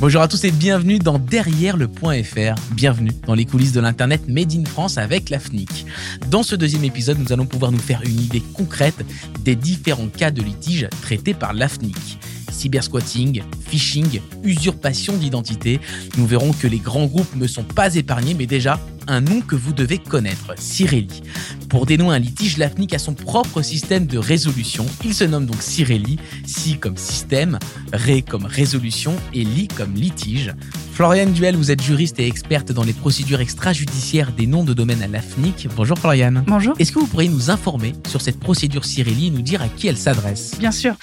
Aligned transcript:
Bonjour 0.00 0.22
à 0.22 0.28
tous 0.28 0.44
et 0.44 0.52
bienvenue 0.52 1.00
dans 1.00 1.18
Derrière 1.18 1.76
le 1.76 1.88
point 1.88 2.22
.fr. 2.22 2.54
Bienvenue 2.70 3.10
dans 3.26 3.34
les 3.34 3.44
coulisses 3.44 3.72
de 3.72 3.80
l'internet 3.80 4.28
Made 4.28 4.52
in 4.52 4.64
France 4.64 4.96
avec 4.96 5.28
la 5.28 5.40
FNIC. 5.40 5.86
Dans 6.30 6.44
ce 6.44 6.54
deuxième 6.54 6.84
épisode, 6.84 7.18
nous 7.18 7.32
allons 7.32 7.46
pouvoir 7.46 7.72
nous 7.72 7.80
faire 7.80 8.00
une 8.04 8.20
idée 8.20 8.42
concrète 8.54 9.04
des 9.40 9.56
différents 9.56 10.06
cas 10.06 10.30
de 10.30 10.40
litige 10.40 10.88
traités 11.02 11.34
par 11.34 11.52
la 11.52 11.68
FNIC 11.68 12.20
cybersquatting, 12.58 13.42
phishing, 13.68 14.20
usurpation 14.42 15.16
d'identité. 15.16 15.80
Nous 16.16 16.26
verrons 16.26 16.52
que 16.52 16.66
les 16.66 16.78
grands 16.78 17.06
groupes 17.06 17.36
ne 17.36 17.46
sont 17.46 17.62
pas 17.62 17.94
épargnés, 17.94 18.34
mais 18.34 18.46
déjà 18.46 18.80
un 19.06 19.22
nom 19.22 19.40
que 19.40 19.56
vous 19.56 19.72
devez 19.72 19.98
connaître, 19.98 20.52
Cirelli. 20.58 21.22
Pour 21.70 21.86
dénouer 21.86 22.14
un 22.14 22.18
litige, 22.18 22.58
l'AFNIC 22.58 22.94
a 22.94 22.98
son 22.98 23.14
propre 23.14 23.62
système 23.62 24.06
de 24.06 24.18
résolution. 24.18 24.84
Il 25.04 25.14
se 25.14 25.24
nomme 25.24 25.46
donc 25.46 25.62
Cirelli, 25.62 26.18
Si 26.46 26.78
comme 26.78 26.96
système, 26.96 27.58
Ré 27.92 28.22
comme 28.22 28.44
résolution 28.44 29.16
et 29.32 29.44
Li 29.44 29.68
comme 29.68 29.94
litige. 29.94 30.52
Floriane 30.92 31.32
Duel, 31.32 31.56
vous 31.56 31.70
êtes 31.70 31.82
juriste 31.82 32.20
et 32.20 32.26
experte 32.26 32.72
dans 32.72 32.82
les 32.82 32.92
procédures 32.92 33.40
extrajudiciaires 33.40 34.32
des 34.32 34.46
noms 34.46 34.64
de 34.64 34.74
domaine 34.74 35.02
à 35.02 35.06
l'AFNIC. 35.06 35.68
Bonjour 35.74 35.98
Floriane. 35.98 36.44
Bonjour. 36.46 36.74
Est-ce 36.78 36.92
que 36.92 36.98
vous 36.98 37.06
pourriez 37.06 37.30
nous 37.30 37.50
informer 37.50 37.94
sur 38.08 38.20
cette 38.20 38.38
procédure 38.38 38.84
Cirelli 38.84 39.28
et 39.28 39.30
nous 39.30 39.42
dire 39.42 39.62
à 39.62 39.68
qui 39.68 39.86
elle 39.86 39.96
s'adresse? 39.96 40.56
Bien 40.58 40.72
sûr. 40.72 40.96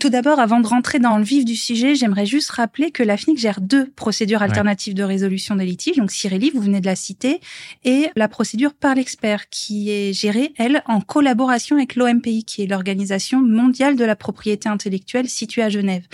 Tout 0.00 0.10
d'abord, 0.10 0.40
avant 0.40 0.60
de 0.60 0.66
rentrer 0.66 0.98
dans 0.98 1.16
le 1.16 1.24
vif 1.24 1.44
du 1.44 1.56
sujet, 1.56 1.94
j'aimerais 1.94 2.26
juste 2.26 2.50
rappeler 2.50 2.90
que 2.90 3.02
l'AFNIC 3.02 3.38
gère 3.38 3.60
deux 3.60 3.88
procédures 3.90 4.42
alternatives 4.42 4.94
de 4.94 5.02
résolution 5.02 5.54
des 5.54 5.64
litiges. 5.64 5.96
Donc 5.96 6.10
Cirelli, 6.10 6.50
vous 6.50 6.60
venez 6.60 6.80
de 6.80 6.86
la 6.86 6.96
citer, 6.96 7.40
et 7.84 8.10
la 8.16 8.28
procédure 8.28 8.74
par 8.74 8.94
l'expert 8.94 9.48
qui 9.48 9.90
est 9.90 10.12
gérée, 10.12 10.52
elle, 10.56 10.82
en 10.86 11.00
collaboration 11.00 11.76
avec 11.76 11.94
l'OMPI, 11.94 12.44
qui 12.44 12.62
est 12.62 12.66
l'Organisation 12.66 13.40
mondiale 13.40 13.96
de 13.96 14.04
la 14.04 14.16
propriété 14.16 14.68
intellectuelle 14.68 15.28
située 15.28 15.62
à 15.62 15.68
Genève. 15.68 16.06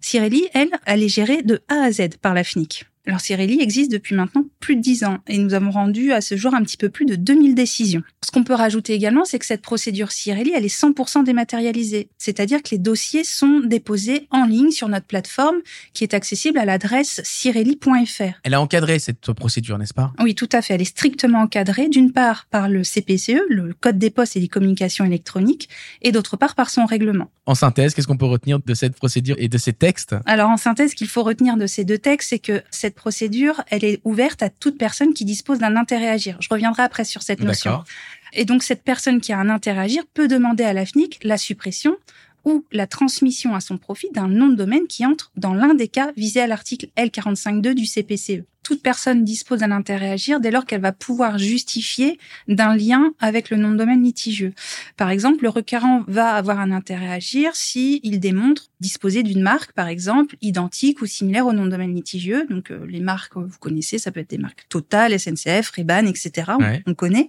Cirelli, 0.00 0.48
elle, 0.52 0.70
elle 0.84 1.02
est 1.02 1.08
gérée 1.08 1.42
de 1.42 1.60
A 1.68 1.84
à 1.84 1.92
Z 1.92 2.16
par 2.20 2.34
la 2.34 2.44
FNIC. 2.44 2.86
Alors 3.04 3.20
Cirelli 3.20 3.60
existe 3.60 3.90
depuis 3.90 4.14
maintenant 4.14 4.44
plus 4.60 4.76
de 4.76 4.80
10 4.80 5.04
ans 5.04 5.18
et 5.26 5.36
nous 5.38 5.54
avons 5.54 5.72
rendu 5.72 6.12
à 6.12 6.20
ce 6.20 6.36
jour 6.36 6.54
un 6.54 6.62
petit 6.62 6.76
peu 6.76 6.88
plus 6.88 7.04
de 7.04 7.16
2000 7.16 7.56
décisions. 7.56 8.02
Ce 8.24 8.30
qu'on 8.30 8.44
peut 8.44 8.54
rajouter 8.54 8.92
également, 8.92 9.24
c'est 9.24 9.40
que 9.40 9.44
cette 9.44 9.60
procédure 9.60 10.12
Cirelli, 10.12 10.52
elle 10.54 10.64
est 10.64 10.74
100% 10.74 11.24
dématérialisée. 11.24 12.10
C'est-à-dire 12.16 12.62
que 12.62 12.70
les 12.70 12.78
dossiers 12.78 13.24
sont 13.24 13.58
déposés 13.58 14.28
en 14.30 14.44
ligne 14.44 14.70
sur 14.70 14.88
notre 14.88 15.06
plateforme 15.06 15.56
qui 15.94 16.04
est 16.04 16.14
accessible 16.14 16.58
à 16.58 16.64
l'adresse 16.64 17.20
cirelli.fr. 17.24 18.38
Elle 18.44 18.54
a 18.54 18.60
encadré 18.60 19.00
cette 19.00 19.32
procédure, 19.32 19.78
n'est-ce 19.78 19.94
pas? 19.94 20.12
Oui, 20.20 20.36
tout 20.36 20.48
à 20.52 20.62
fait. 20.62 20.74
Elle 20.74 20.82
est 20.82 20.84
strictement 20.84 21.40
encadrée, 21.40 21.88
d'une 21.88 22.12
part 22.12 22.46
par 22.50 22.68
le 22.68 22.84
CPCE, 22.84 23.42
le 23.48 23.74
Code 23.74 23.98
des 23.98 24.10
postes 24.10 24.36
et 24.36 24.40
des 24.40 24.48
communications 24.48 25.04
électroniques, 25.04 25.68
et 26.02 26.12
d'autre 26.12 26.36
part 26.36 26.54
par 26.54 26.70
son 26.70 26.86
règlement. 26.86 27.30
En 27.46 27.56
synthèse, 27.56 27.94
qu'est-ce 27.94 28.06
qu'on 28.06 28.16
peut 28.16 28.26
retenir 28.26 28.60
de 28.64 28.74
cette 28.74 28.94
procédure 28.94 29.34
et 29.38 29.48
de 29.48 29.58
ces 29.58 29.72
textes? 29.72 30.14
Alors 30.26 30.48
en 30.48 30.56
synthèse, 30.56 30.92
ce 30.92 30.94
qu'il 30.94 31.08
faut 31.08 31.24
retenir 31.24 31.56
de 31.56 31.66
ces 31.66 31.84
deux 31.84 31.98
textes, 31.98 32.28
c'est 32.30 32.38
que 32.38 32.62
cette 32.70 32.91
procédure, 32.92 33.62
elle 33.70 33.84
est 33.84 34.00
ouverte 34.04 34.42
à 34.42 34.50
toute 34.50 34.78
personne 34.78 35.14
qui 35.14 35.24
dispose 35.24 35.58
d'un 35.58 35.76
intérêt 35.76 36.08
à 36.08 36.12
agir. 36.12 36.36
Je 36.40 36.48
reviendrai 36.50 36.82
après 36.82 37.04
sur 37.04 37.22
cette 37.22 37.40
notion. 37.40 37.82
Et 38.32 38.44
donc 38.44 38.62
cette 38.62 38.82
personne 38.82 39.20
qui 39.20 39.32
a 39.32 39.38
un 39.38 39.48
intérêt 39.48 39.78
à 39.78 39.82
agir 39.82 40.04
peut 40.14 40.28
demander 40.28 40.64
à 40.64 40.72
l'AFNIC 40.72 41.20
la 41.22 41.36
suppression 41.36 41.96
ou 42.44 42.64
la 42.72 42.86
transmission 42.86 43.54
à 43.54 43.60
son 43.60 43.78
profit 43.78 44.10
d'un 44.12 44.28
nom 44.28 44.48
de 44.48 44.56
domaine 44.56 44.86
qui 44.88 45.06
entre 45.06 45.30
dans 45.36 45.54
l'un 45.54 45.74
des 45.74 45.88
cas 45.88 46.12
visés 46.16 46.40
à 46.40 46.46
l'article 46.46 46.88
L45.2 46.96 47.74
du 47.74 47.86
CPCE 47.86 48.44
toute 48.62 48.82
personne 48.82 49.24
dispose 49.24 49.60
d'un 49.60 49.70
intérêt 49.70 50.10
à 50.10 50.12
agir 50.12 50.40
dès 50.40 50.50
lors 50.50 50.66
qu'elle 50.66 50.80
va 50.80 50.92
pouvoir 50.92 51.38
justifier 51.38 52.18
d'un 52.48 52.76
lien 52.76 53.12
avec 53.20 53.50
le 53.50 53.56
nom 53.56 53.70
de 53.72 53.76
domaine 53.76 54.02
litigieux. 54.02 54.52
Par 54.96 55.10
exemple, 55.10 55.42
le 55.42 55.48
requérant 55.48 56.04
va 56.06 56.34
avoir 56.34 56.60
un 56.60 56.70
intérêt 56.70 57.08
à 57.08 57.12
agir 57.12 57.54
si 57.54 58.00
il 58.02 58.20
démontre 58.20 58.70
disposer 58.80 59.22
d'une 59.22 59.42
marque, 59.42 59.72
par 59.72 59.86
exemple, 59.86 60.36
identique 60.42 61.02
ou 61.02 61.06
similaire 61.06 61.46
au 61.46 61.52
nom 61.52 61.64
de 61.64 61.70
domaine 61.70 61.94
litigieux. 61.94 62.46
Donc, 62.50 62.70
euh, 62.70 62.84
les 62.88 63.00
marques, 63.00 63.36
vous 63.36 63.58
connaissez, 63.60 63.98
ça 63.98 64.10
peut 64.10 64.20
être 64.20 64.30
des 64.30 64.38
marques 64.38 64.66
Total, 64.68 65.18
SNCF, 65.18 65.70
Reban, 65.76 66.06
etc. 66.06 66.52
On, 66.86 66.94
connaît. 66.94 67.28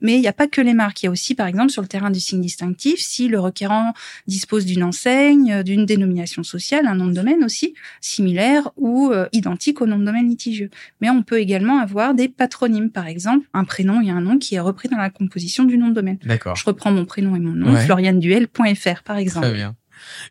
Mais 0.00 0.14
il 0.14 0.20
n'y 0.20 0.28
a 0.28 0.32
pas 0.32 0.46
que 0.46 0.60
les 0.60 0.74
marques. 0.74 1.02
Il 1.02 1.06
y 1.06 1.08
a 1.08 1.12
aussi, 1.12 1.34
par 1.34 1.46
exemple, 1.46 1.70
sur 1.70 1.82
le 1.82 1.88
terrain 1.88 2.10
du 2.10 2.20
signe 2.20 2.40
distinctif, 2.40 3.00
si 3.00 3.28
le 3.28 3.40
requérant 3.40 3.94
dispose 4.26 4.64
d'une 4.64 4.84
enseigne, 4.84 5.62
d'une 5.62 5.86
dénomination 5.86 6.42
sociale, 6.42 6.86
un 6.86 6.94
nom 6.94 7.06
de 7.06 7.14
domaine 7.14 7.44
aussi, 7.44 7.74
similaire 8.00 8.70
ou 8.76 9.10
euh, 9.10 9.28
identique 9.32 9.80
au 9.80 9.86
nom 9.86 9.98
de 9.98 10.04
domaine 10.04 10.28
litigieux 10.28 10.70
mais 11.00 11.10
on 11.10 11.22
peut 11.22 11.40
également 11.40 11.78
avoir 11.78 12.14
des 12.14 12.28
patronymes, 12.28 12.90
par 12.90 13.06
exemple, 13.06 13.46
un 13.54 13.64
prénom 13.64 14.00
et 14.00 14.10
un 14.10 14.20
nom 14.20 14.38
qui 14.38 14.54
est 14.54 14.60
repris 14.60 14.88
dans 14.88 14.98
la 14.98 15.10
composition 15.10 15.64
du 15.64 15.78
nom 15.78 15.88
de 15.88 15.94
domaine. 15.94 16.18
D'accord. 16.24 16.56
Je 16.56 16.64
reprends 16.64 16.92
mon 16.92 17.04
prénom 17.04 17.36
et 17.36 17.40
mon 17.40 17.52
nom, 17.52 17.76
florianduel.fr, 17.76 19.02
par 19.04 19.16
exemple. 19.16 19.46
Très 19.46 19.54
bien. 19.54 19.76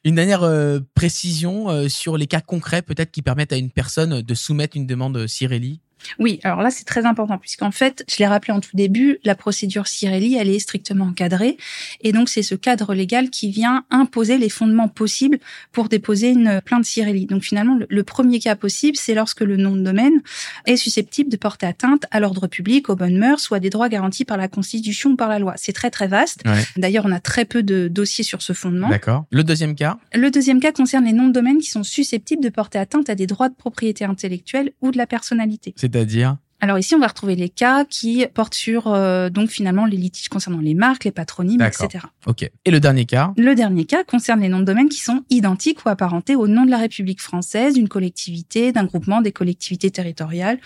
Une 0.04 0.16
dernière 0.16 0.44
euh, 0.44 0.80
précision 0.96 1.70
euh, 1.70 1.88
sur 1.88 2.18
les 2.18 2.28
cas 2.28 2.42
concrets 2.42 2.82
peut-être 2.82 3.12
qui 3.12 3.22
permettent 3.22 3.54
à 3.54 3.58
une 3.58 3.72
personne 3.72 4.22
de 4.22 4.34
soumettre 4.34 4.76
une 4.76 4.86
demande 4.86 5.28
Cirelli? 5.28 5.80
Oui, 6.20 6.40
alors 6.44 6.62
là 6.62 6.70
c'est 6.72 6.86
très 6.86 7.06
important 7.06 7.38
puisqu'en 7.38 7.72
fait, 7.72 8.04
je 8.10 8.18
l'ai 8.18 8.28
rappelé 8.28 8.54
en 8.54 8.60
tout 8.60 8.76
début, 8.76 9.20
la 9.24 9.36
procédure 9.36 9.88
Cirelli, 9.88 10.36
elle 10.36 10.50
est 10.50 10.60
strictement 10.60 11.06
encadrée 11.06 11.58
et 12.02 12.12
donc 12.12 12.30
c'est 12.30 12.44
ce 12.44 12.56
cadre 12.56 12.94
légal 12.94 13.30
qui 13.30 13.52
vient 13.52 13.86
imposer 13.90 14.38
les 14.38 14.50
fondements 14.50 14.88
possibles 14.88 15.40
pour 15.72 15.90
déposer 15.90 16.30
une 16.30 16.62
plainte 16.64 16.86
Cirelli. 16.86 17.26
Donc 17.26 17.44
finalement, 17.44 17.78
le, 17.88 18.04
premier 18.04 18.40
cas 18.40 18.56
possible, 18.56 18.98
c'est 18.98 19.14
lorsque 19.14 19.42
le 19.42 19.58
nom 19.58 19.76
de 19.76 19.82
domaine 19.82 20.22
est 20.66 20.76
susceptible 20.76 21.30
de 21.30 21.38
porter 21.38 21.66
atteinte 21.66 22.06
à 22.12 22.20
l'ordre 22.20 22.48
public, 22.48 22.90
aux 22.90 22.96
bonnes 22.96 23.18
mœurs 23.18 23.52
à 23.52 23.60
des 23.60 23.70
droits 23.70 23.90
garantis 23.90 24.26
par 24.26 24.38
la 24.38 24.48
Constitution 24.48 25.12
ou 25.12 25.16
par 25.16 25.30
la 25.30 25.40
loi. 25.40 25.54
C'est 25.58 25.74
très 25.74 25.90
très 25.90 26.08
vaste. 26.08 26.44
D'ailleurs, 26.78 27.06
on 27.06 27.12
a 27.12 27.20
très 27.20 27.46
peu 27.46 27.64
de 27.64 27.88
dossiers 27.88 28.24
sur 28.24 28.42
ce 28.42 28.54
fondement. 28.54 28.90
D'accord. 28.90 29.26
Le 29.32 29.44
deuxième 29.44 29.76
cas? 29.76 29.98
Le 30.14 30.32
deuxième 30.32 30.60
cas 30.60 30.72
concerne 30.72 31.06
les 31.06 31.14
noms 31.14 31.28
de 31.28 31.34
domaine 31.34 31.58
qui 31.58 31.70
sont 31.70 31.84
susceptibles 31.84 32.44
de 32.44 32.50
porter 32.50 32.80
atteinte 32.80 33.10
à 33.10 33.16
des 33.16 33.28
droits 33.28 33.50
de 33.50 33.56
propriété 33.56 34.06
intellectuelle 34.06 34.72
ou 34.82 34.92
de 34.92 34.98
la 34.98 35.08
personnalité. 35.08 35.74
C'est-à-dire 35.92 36.38
alors 36.64 36.78
ici, 36.78 36.94
on 36.94 37.00
va 37.00 37.08
retrouver 37.08 37.36
les 37.36 37.50
cas 37.50 37.86
qui 37.86 38.24
portent 38.36 38.54
sur 38.54 38.86
euh, 38.86 39.32
donc 39.32 39.50
finalement 39.50 39.88
les 39.88 39.98
litiges 39.98 40.30
concernant 40.30 40.60
les 40.60 40.76
marques, 40.76 41.06
les 41.06 41.12
patronymes, 41.12 41.62
etc. 41.62 42.06
Ok. 42.28 42.48
Et 42.66 42.70
le 42.70 42.80
dernier 42.80 43.06
cas 43.06 43.34
Le 43.36 43.56
dernier 43.56 43.86
cas 43.86 44.04
concerne 44.04 44.42
les 44.42 44.48
noms 44.48 44.60
de 44.60 44.66
domaine 44.66 44.88
qui 44.88 45.00
sont 45.00 45.24
identiques 45.32 45.84
ou 45.84 45.90
apparentés 45.90 46.36
au 46.36 46.48
nom 46.48 46.64
de 46.64 46.70
la 46.70 46.78
République 46.78 47.20
française, 47.20 47.74
d'une 47.74 47.90
collectivité, 47.90 48.72
d'un 48.72 48.84
groupement 48.84 49.22
des 49.22 49.32
collectivités 49.32 49.90
territoriales, 49.90 50.60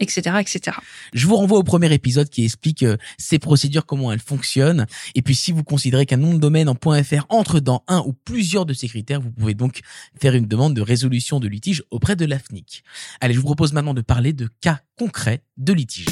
etc., 0.00 0.36
etc. 0.40 0.76
Je 1.12 1.26
vous 1.26 1.36
renvoie 1.36 1.58
au 1.58 1.62
premier 1.62 1.92
épisode 1.92 2.28
qui 2.28 2.44
explique 2.44 2.82
euh, 2.82 2.96
ces 3.18 3.38
procédures, 3.38 3.86
comment 3.86 4.12
elles 4.12 4.20
fonctionnent. 4.20 4.86
Et 5.14 5.22
puis, 5.22 5.34
si 5.34 5.52
vous 5.52 5.64
considérez 5.64 6.06
qu'un 6.06 6.16
nom 6.16 6.34
de 6.34 6.38
domaine 6.38 6.68
en 6.68 6.74
.fr 6.74 7.26
entre 7.28 7.60
dans 7.60 7.82
un 7.88 8.00
ou 8.00 8.12
plusieurs 8.12 8.66
de 8.66 8.74
ces 8.74 8.88
critères, 8.88 9.20
vous 9.20 9.30
pouvez 9.30 9.54
donc 9.54 9.80
faire 10.20 10.34
une 10.34 10.46
demande 10.46 10.74
de 10.74 10.82
résolution 10.82 11.40
de 11.40 11.48
litige 11.48 11.82
auprès 11.90 12.16
de 12.16 12.24
l'AFNIC. 12.24 12.82
Allez, 13.20 13.34
je 13.34 13.38
vous 13.38 13.46
propose 13.46 13.72
maintenant 13.72 13.94
de 13.94 14.02
parler 14.02 14.32
de 14.32 14.48
cas 14.60 14.80
concrets 14.96 15.42
de 15.56 15.72
litige. 15.72 16.06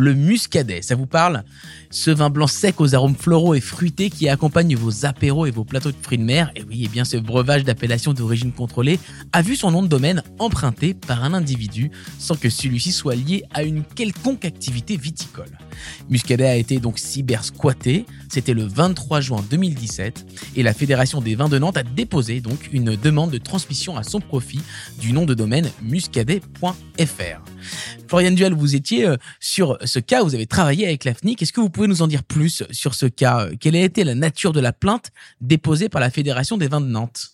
Le 0.00 0.14
muscadet, 0.14 0.80
ça 0.80 0.94
vous 0.94 1.04
parle 1.04 1.44
Ce 1.90 2.10
vin 2.10 2.30
blanc 2.30 2.46
sec 2.46 2.80
aux 2.80 2.94
arômes 2.94 3.14
floraux 3.14 3.54
et 3.54 3.60
fruités 3.60 4.08
qui 4.08 4.30
accompagne 4.30 4.74
vos 4.74 5.04
apéros 5.04 5.44
et 5.44 5.50
vos 5.50 5.64
plateaux 5.64 5.90
de 5.90 5.96
fruits 6.00 6.16
de 6.16 6.24
mer, 6.24 6.50
et 6.56 6.62
oui, 6.62 6.80
et 6.80 6.84
eh 6.86 6.88
bien 6.88 7.04
ce 7.04 7.18
breuvage 7.18 7.64
d'appellation 7.64 8.14
d'origine 8.14 8.50
contrôlée 8.50 8.98
a 9.34 9.42
vu 9.42 9.56
son 9.56 9.70
nom 9.70 9.82
de 9.82 9.88
domaine 9.88 10.22
emprunté 10.38 10.94
par 10.94 11.22
un 11.22 11.34
individu 11.34 11.90
sans 12.18 12.34
que 12.34 12.48
celui-ci 12.48 12.92
soit 12.92 13.14
lié 13.14 13.44
à 13.52 13.62
une 13.62 13.84
quelconque 13.84 14.46
activité 14.46 14.96
viticole. 14.96 15.58
Muscadet 16.08 16.46
a 16.46 16.56
été 16.56 16.80
donc 16.80 16.98
cyber 16.98 17.44
squatté, 17.44 18.06
c'était 18.30 18.54
le 18.54 18.64
23 18.64 19.20
juin 19.20 19.44
2017, 19.50 20.26
et 20.56 20.62
la 20.62 20.72
Fédération 20.72 21.20
des 21.20 21.34
vins 21.34 21.50
de 21.50 21.58
Nantes 21.58 21.76
a 21.76 21.82
déposé 21.82 22.40
donc 22.40 22.70
une 22.72 22.96
demande 22.96 23.32
de 23.32 23.38
transmission 23.38 23.98
à 23.98 24.02
son 24.02 24.20
profit 24.20 24.62
du 24.98 25.12
nom 25.12 25.26
de 25.26 25.34
domaine 25.34 25.70
muscadet.fr. 25.82 27.42
Florian 28.10 28.32
Duel, 28.32 28.54
vous 28.54 28.74
étiez 28.74 29.06
euh, 29.06 29.16
sur 29.38 29.78
ce 29.90 29.98
cas, 29.98 30.22
vous 30.22 30.34
avez 30.34 30.46
travaillé 30.46 30.86
avec 30.86 31.04
l'AFNIC. 31.04 31.42
Est-ce 31.42 31.52
que 31.52 31.60
vous 31.60 31.68
pouvez 31.70 31.88
nous 31.88 32.02
en 32.02 32.06
dire 32.06 32.24
plus 32.24 32.64
sur 32.70 32.94
ce 32.94 33.06
cas? 33.06 33.48
Quelle 33.60 33.76
a 33.76 33.80
été 33.80 34.04
la 34.04 34.14
nature 34.14 34.52
de 34.52 34.60
la 34.60 34.72
plainte 34.72 35.10
déposée 35.40 35.88
par 35.88 36.00
la 36.00 36.10
Fédération 36.10 36.56
des 36.56 36.68
vins 36.68 36.80
de 36.80 36.86
Nantes? 36.86 37.32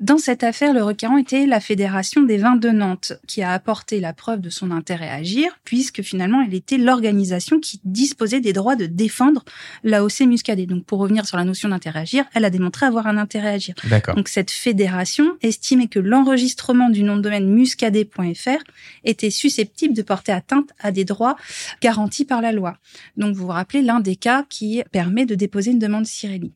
Dans 0.00 0.18
cette 0.18 0.44
affaire, 0.44 0.72
le 0.72 0.84
requérant 0.84 1.16
était 1.16 1.44
la 1.44 1.58
Fédération 1.58 2.22
des 2.22 2.36
vins 2.36 2.54
de 2.54 2.68
Nantes, 2.68 3.14
qui 3.26 3.42
a 3.42 3.50
apporté 3.50 3.98
la 3.98 4.12
preuve 4.12 4.40
de 4.40 4.48
son 4.48 4.70
intérêt 4.70 5.08
à 5.08 5.14
agir, 5.14 5.58
puisque 5.64 6.02
finalement, 6.02 6.40
elle 6.40 6.54
était 6.54 6.78
l'organisation 6.78 7.58
qui 7.58 7.80
disposait 7.84 8.40
des 8.40 8.52
droits 8.52 8.76
de 8.76 8.86
défendre 8.86 9.44
l'AOC 9.82 10.20
Muscadet. 10.20 10.66
Donc, 10.66 10.84
pour 10.84 11.00
revenir 11.00 11.26
sur 11.26 11.36
la 11.36 11.44
notion 11.44 11.68
d'intérêt 11.70 11.98
à 11.98 12.02
agir, 12.02 12.24
elle 12.34 12.44
a 12.44 12.50
démontré 12.50 12.86
avoir 12.86 13.08
un 13.08 13.16
intérêt 13.16 13.48
à 13.48 13.52
agir. 13.52 13.74
Donc, 14.14 14.28
cette 14.28 14.52
fédération 14.52 15.36
estimait 15.42 15.88
que 15.88 15.98
l'enregistrement 15.98 16.90
du 16.90 17.02
nom 17.02 17.16
de 17.16 17.22
domaine 17.22 17.48
muscadet.fr 17.48 18.62
était 19.02 19.30
susceptible 19.30 19.94
de 19.94 20.02
porter 20.02 20.30
atteinte 20.30 20.70
à 20.78 20.92
des 20.92 21.04
droits 21.04 21.36
garantis 21.80 22.24
par 22.24 22.40
la 22.40 22.52
loi. 22.52 22.76
Donc, 23.16 23.34
vous 23.34 23.46
vous 23.46 23.52
rappelez 23.52 23.82
l'un 23.82 23.98
des 23.98 24.14
cas 24.14 24.44
qui 24.48 24.80
permet 24.92 25.26
de 25.26 25.34
déposer 25.34 25.72
une 25.72 25.80
demande 25.80 26.06
Cirelli. 26.06 26.52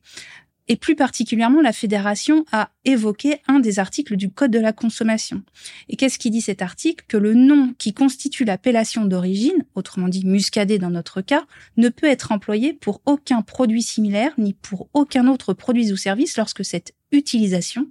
Et 0.69 0.77
plus 0.77 0.95
particulièrement, 0.95 1.61
la 1.61 1.73
fédération 1.73 2.45
a 2.51 2.71
évoqué 2.85 3.41
un 3.47 3.59
des 3.59 3.79
articles 3.79 4.15
du 4.15 4.29
Code 4.29 4.51
de 4.51 4.59
la 4.59 4.71
consommation. 4.71 5.43
Et 5.89 5.97
qu'est-ce 5.97 6.17
qui 6.17 6.29
dit 6.29 6.41
cet 6.41 6.61
article? 6.61 7.03
Que 7.07 7.17
le 7.17 7.33
nom 7.33 7.73
qui 7.77 7.93
constitue 7.93 8.45
l'appellation 8.45 9.05
d'origine, 9.05 9.65
autrement 9.75 10.07
dit 10.07 10.25
muscadet 10.25 10.79
dans 10.79 10.89
notre 10.89 11.21
cas, 11.21 11.45
ne 11.75 11.89
peut 11.89 12.07
être 12.07 12.31
employé 12.31 12.73
pour 12.73 13.01
aucun 13.05 13.41
produit 13.41 13.81
similaire 13.81 14.31
ni 14.37 14.53
pour 14.53 14.89
aucun 14.93 15.27
autre 15.27 15.53
produit 15.53 15.91
ou 15.91 15.97
service 15.97 16.37
lorsque 16.37 16.63
cette 16.63 16.93
utilisation 17.11 17.89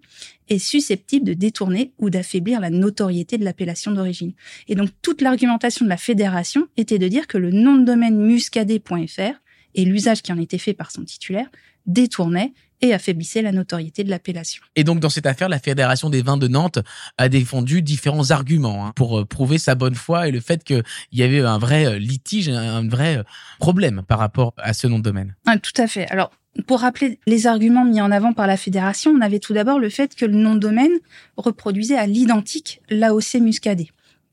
est 0.49 0.59
susceptible 0.59 1.27
de 1.27 1.35
détourner 1.35 1.93
ou 1.99 2.11
d'affaiblir 2.11 2.61
la 2.61 2.71
notoriété 2.71 3.39
de 3.39 3.45
l'appellation 3.45 3.93
d'origine. 3.93 4.33
Et 4.67 4.75
donc 4.75 4.91
toute 5.03 5.21
l'argumentation 5.21 5.85
de 5.85 5.91
la 5.91 5.97
fédération 5.97 6.67
était 6.77 6.99
de 6.99 7.09
dire 7.09 7.27
que 7.27 7.39
le 7.39 7.51
nom 7.51 7.77
de 7.77 7.85
domaine 7.85 8.17
muscadet.fr 8.17 9.41
et 9.75 9.85
l'usage 9.85 10.23
qui 10.23 10.33
en 10.33 10.39
était 10.39 10.59
fait 10.59 10.75
par 10.75 10.91
son 10.91 11.05
titulaire 11.05 11.51
détournait 11.87 12.53
et 12.83 12.93
affaiblissait 12.93 13.43
la 13.43 13.53
notoriété 13.53 14.05
de 14.05 14.11
l'appellation. 14.11 14.63
Et 14.77 14.85
donc 14.85 15.01
dans 15.01 15.09
cette 15.09 15.27
affaire, 15.27 15.49
la 15.49 15.61
Fédération 15.61 16.11
des 16.11 16.21
vins 16.21 16.37
de 16.37 16.49
Nantes 16.49 16.81
a 17.17 17.29
défendu 17.29 17.81
différents 17.81 18.33
arguments 18.33 18.87
hein, 18.87 18.93
pour 18.97 19.21
euh, 19.21 19.25
prouver 19.25 19.59
sa 19.59 19.75
bonne 19.75 19.95
foi 19.95 20.29
et 20.29 20.33
le 20.33 20.41
fait 20.41 20.65
qu'il 20.65 20.83
y 21.13 21.23
avait 21.23 21.41
un 21.41 21.59
vrai 21.59 21.87
euh, 21.87 21.99
litige, 21.99 22.49
un 22.49 22.87
vrai 22.89 23.19
euh, 23.19 23.23
problème 23.61 24.03
par 24.07 24.19
rapport 24.19 24.53
à 24.59 24.75
ce 24.75 24.89
nom 24.89 24.99
de 24.99 25.05
domaine. 25.05 25.37
Ah, 25.47 25.59
tout 25.59 25.81
à 25.81 25.87
fait. 25.87 26.09
Alors 26.11 26.33
pour 26.67 26.81
rappeler 26.81 27.19
les 27.27 27.47
arguments 27.47 27.85
mis 27.85 28.01
en 28.01 28.11
avant 28.11 28.35
par 28.35 28.47
la 28.47 28.59
fédération, 28.59 29.13
on 29.13 29.23
avait 29.23 29.39
tout 29.39 29.55
d'abord 29.55 29.79
le 29.79 29.89
fait 29.89 30.15
que 30.15 30.27
le 30.27 30.35
nom 30.35 30.55
de 30.55 30.61
domaine 30.61 30.93
reproduisait 31.37 31.97
à 31.97 32.07
l'identique 32.07 32.83
l'AOC 32.91 33.37
Muscadet 33.41 33.89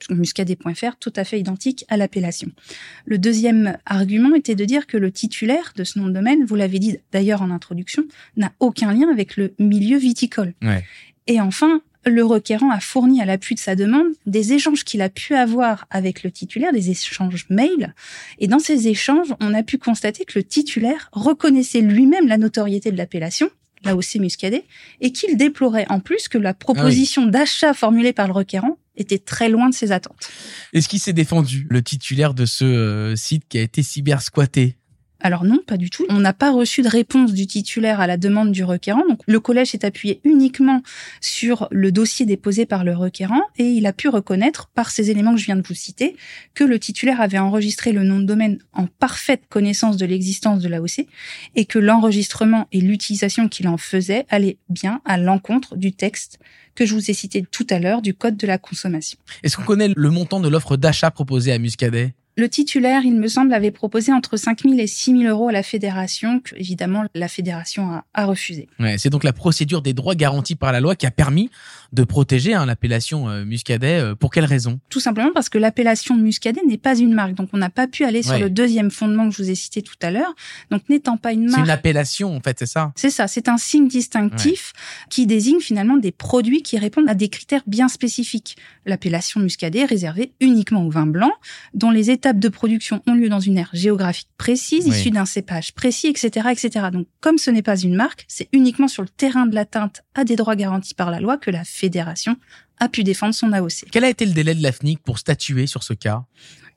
muscadet.fr, 0.09 0.95
tout 0.99 1.13
à 1.15 1.23
fait 1.23 1.39
identique 1.39 1.85
à 1.89 1.97
l'appellation. 1.97 2.51
Le 3.05 3.17
deuxième 3.17 3.77
argument 3.85 4.35
était 4.35 4.55
de 4.55 4.65
dire 4.65 4.87
que 4.87 4.97
le 4.97 5.11
titulaire 5.11 5.73
de 5.75 5.83
ce 5.83 5.99
nom 5.99 6.07
de 6.07 6.13
domaine, 6.13 6.45
vous 6.45 6.55
l'avez 6.55 6.79
dit 6.79 6.97
d'ailleurs 7.11 7.41
en 7.41 7.51
introduction, 7.51 8.03
n'a 8.37 8.51
aucun 8.59 8.93
lien 8.93 9.09
avec 9.11 9.37
le 9.37 9.53
milieu 9.59 9.97
viticole. 9.97 10.53
Et 11.27 11.39
enfin, 11.41 11.81
le 12.05 12.23
requérant 12.23 12.71
a 12.71 12.79
fourni 12.79 13.21
à 13.21 13.25
l'appui 13.25 13.55
de 13.55 13.59
sa 13.59 13.75
demande 13.75 14.07
des 14.25 14.53
échanges 14.53 14.83
qu'il 14.83 15.01
a 15.01 15.09
pu 15.09 15.35
avoir 15.35 15.85
avec 15.89 16.23
le 16.23 16.31
titulaire, 16.31 16.71
des 16.71 16.89
échanges 16.89 17.45
mail. 17.49 17.93
Et 18.39 18.47
dans 18.47 18.59
ces 18.59 18.87
échanges, 18.87 19.33
on 19.39 19.53
a 19.53 19.63
pu 19.63 19.77
constater 19.77 20.25
que 20.25 20.39
le 20.39 20.43
titulaire 20.43 21.09
reconnaissait 21.11 21.81
lui-même 21.81 22.27
la 22.27 22.37
notoriété 22.37 22.91
de 22.91 22.97
l'appellation, 22.97 23.49
là 23.83 23.95
aussi 23.95 24.19
muscadet, 24.19 24.65
et 25.01 25.11
qu'il 25.11 25.37
déplorait 25.37 25.85
en 25.89 25.99
plus 25.99 26.27
que 26.27 26.37
la 26.37 26.53
proposition 26.53 27.25
ah 27.27 27.31
d'achat 27.31 27.73
formulée 27.73 28.13
par 28.13 28.27
le 28.27 28.33
requérant 28.33 28.77
était 29.01 29.19
très 29.19 29.49
loin 29.49 29.69
de 29.69 29.73
ses 29.73 29.91
attentes. 29.91 30.29
Est-ce 30.73 30.89
qu'il 30.89 30.99
s'est 30.99 31.13
défendu, 31.13 31.67
le 31.69 31.81
titulaire 31.81 32.33
de 32.33 32.45
ce 32.45 32.65
euh, 32.65 33.15
site 33.15 33.43
qui 33.47 33.57
a 33.57 33.61
été 33.61 33.83
cyber-squatté? 33.83 34.78
Alors 35.21 35.43
non, 35.43 35.59
pas 35.65 35.77
du 35.77 35.89
tout. 35.89 36.05
On 36.09 36.19
n'a 36.19 36.33
pas 36.33 36.51
reçu 36.51 36.81
de 36.81 36.87
réponse 36.87 37.33
du 37.33 37.45
titulaire 37.45 37.99
à 37.99 38.07
la 38.07 38.17
demande 38.17 38.51
du 38.51 38.63
requérant. 38.63 39.05
Donc 39.07 39.19
le 39.27 39.39
collège 39.39 39.69
s'est 39.69 39.85
appuyé 39.85 40.21
uniquement 40.23 40.81
sur 41.19 41.67
le 41.71 41.91
dossier 41.91 42.25
déposé 42.25 42.65
par 42.65 42.83
le 42.83 42.95
requérant 42.95 43.41
et 43.57 43.65
il 43.65 43.85
a 43.85 43.93
pu 43.93 44.07
reconnaître 44.07 44.69
par 44.73 44.91
ces 44.91 45.11
éléments 45.11 45.33
que 45.33 45.39
je 45.39 45.45
viens 45.45 45.57
de 45.57 45.67
vous 45.67 45.73
citer 45.73 46.15
que 46.53 46.63
le 46.63 46.79
titulaire 46.79 47.21
avait 47.21 47.37
enregistré 47.37 47.91
le 47.91 48.03
nom 48.03 48.19
de 48.19 48.25
domaine 48.25 48.59
en 48.73 48.87
parfaite 48.87 49.43
connaissance 49.49 49.97
de 49.97 50.05
l'existence 50.05 50.61
de 50.61 50.69
l'AOC 50.69 51.05
et 51.55 51.65
que 51.65 51.79
l'enregistrement 51.79 52.67
et 52.71 52.79
l'utilisation 52.79 53.49
qu'il 53.49 53.67
en 53.67 53.77
faisait 53.77 54.25
allaient 54.29 54.57
bien 54.69 55.01
à 55.05 55.17
l'encontre 55.17 55.75
du 55.75 55.91
texte 55.91 56.39
que 56.75 56.85
je 56.85 56.93
vous 56.93 57.11
ai 57.11 57.13
cité 57.13 57.43
tout 57.49 57.67
à 57.69 57.79
l'heure 57.79 58.01
du 58.01 58.13
code 58.13 58.37
de 58.37 58.47
la 58.47 58.57
consommation. 58.57 59.19
Est-ce 59.43 59.57
qu'on 59.57 59.63
connaît 59.63 59.91
le 59.93 60.09
montant 60.11 60.39
de 60.39 60.47
l'offre 60.47 60.77
d'achat 60.77 61.11
proposée 61.11 61.51
à 61.51 61.59
Muscadet? 61.59 62.13
Le 62.39 62.49
titulaire, 62.49 63.01
il 63.03 63.15
me 63.17 63.27
semble, 63.27 63.53
avait 63.53 63.71
proposé 63.71 64.11
entre 64.11 64.37
5 64.37 64.61
000 64.63 64.79
et 64.79 64.87
6 64.87 65.17
000 65.19 65.23
euros 65.23 65.49
à 65.49 65.51
la 65.51 65.63
fédération, 65.63 66.39
que 66.39 66.55
évidemment 66.55 67.03
la 67.13 67.27
fédération 67.27 68.01
a, 68.13 68.25
refusé. 68.25 68.67
C'est 68.97 69.09
donc 69.09 69.23
la 69.23 69.33
procédure 69.33 69.81
des 69.81 69.93
droits 69.93 70.15
garantis 70.15 70.55
par 70.55 70.71
la 70.71 70.79
loi 70.79 70.95
qui 70.95 71.05
a 71.05 71.11
permis 71.11 71.49
de 71.93 72.03
protéger 72.03 72.53
hein, 72.53 72.65
l'appellation 72.65 73.29
euh, 73.29 73.45
muscadet. 73.45 73.99
Euh, 73.99 74.15
pour 74.15 74.31
quelle 74.31 74.45
raison? 74.45 74.79
Tout 74.89 74.99
simplement 74.99 75.31
parce 75.33 75.49
que 75.49 75.57
l'appellation 75.57 76.15
muscadet 76.15 76.61
n'est 76.67 76.77
pas 76.77 76.97
une 76.97 77.13
marque, 77.13 77.33
donc 77.33 77.49
on 77.53 77.57
n'a 77.57 77.69
pas 77.69 77.87
pu 77.87 78.03
aller 78.03 78.23
sur 78.23 78.37
le 78.37 78.49
deuxième 78.49 78.91
fondement 78.91 79.29
que 79.29 79.35
je 79.35 79.43
vous 79.43 79.49
ai 79.49 79.55
cité 79.55 79.81
tout 79.81 79.95
à 80.01 80.11
l'heure. 80.11 80.33
Donc 80.71 80.87
n'étant 80.89 81.17
pas 81.17 81.33
une 81.33 81.45
marque, 81.45 81.55
c'est 81.55 81.63
une 81.63 81.69
appellation 81.69 82.35
en 82.35 82.41
fait, 82.41 82.59
c'est 82.59 82.65
ça? 82.65 82.91
C'est 82.95 83.09
ça, 83.09 83.27
c'est 83.27 83.49
un 83.49 83.57
signe 83.57 83.87
distinctif 83.87 84.73
qui 85.09 85.25
désigne 85.25 85.59
finalement 85.59 85.97
des 85.97 86.11
produits 86.11 86.61
qui 86.61 86.77
répondent 86.77 87.09
à 87.09 87.15
des 87.15 87.29
critères 87.29 87.63
bien 87.67 87.87
spécifiques. 87.87 88.57
L'appellation 88.85 89.39
muscadet 89.39 89.79
est 89.79 89.85
réservée 89.85 90.33
uniquement 90.39 90.85
aux 90.85 90.89
vins 90.89 91.05
blancs, 91.05 91.33
dont 91.73 91.91
les 91.91 92.11
états 92.11 92.33
de 92.33 92.49
production 92.49 93.01
ont 93.07 93.13
lieu 93.13 93.29
dans 93.29 93.39
une 93.39 93.57
aire 93.57 93.69
géographique 93.73 94.29
précise, 94.37 94.87
issue 94.87 95.11
d'un 95.11 95.25
cépage 95.25 95.73
précis, 95.73 96.07
etc., 96.07 96.47
etc. 96.51 96.87
Donc, 96.91 97.07
comme 97.21 97.37
ce 97.37 97.51
n'est 97.51 97.61
pas 97.61 97.77
une 97.77 97.95
marque, 97.95 98.25
c'est 98.27 98.49
uniquement 98.53 98.87
sur 98.87 99.03
le 99.03 99.09
terrain 99.09 99.45
de 99.45 99.55
l'atteinte 99.55 100.03
des 100.23 100.35
droits 100.35 100.55
garantis 100.55 100.93
par 100.93 101.11
la 101.11 101.19
loi 101.19 101.37
que 101.37 101.51
la 101.51 101.63
fédération 101.63 102.37
a 102.79 102.89
pu 102.89 103.03
défendre 103.03 103.33
son 103.33 103.51
AOC. 103.51 103.85
Quel 103.91 104.03
a 104.03 104.09
été 104.09 104.25
le 104.25 104.33
délai 104.33 104.55
de 104.55 104.63
la 104.63 104.71
FNIC 104.71 104.99
pour 104.99 105.19
statuer 105.19 105.67
sur 105.67 105.83
ce 105.83 105.93
cas? 105.93 106.23